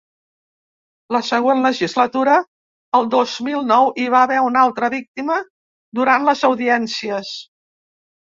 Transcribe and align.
La 1.15 1.19
següent 1.27 1.59
legislatura, 1.65 2.37
el 2.99 3.05
dos 3.11 3.35
mil 3.49 3.61
nou, 3.73 3.91
hi 4.03 4.07
va 4.15 4.23
haver 4.29 4.39
una 4.47 4.63
altra 4.69 4.91
víctima 4.95 5.37
durant 5.99 6.25
les 6.31 6.43
audiències. 6.53 7.33